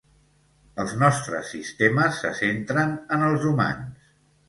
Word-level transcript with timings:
Els 0.83 0.95
nostres 1.03 1.53
sistemes 1.57 2.19
se 2.25 2.35
centren 2.43 2.99
en 3.19 3.31
els 3.31 3.51
humans. 3.55 4.15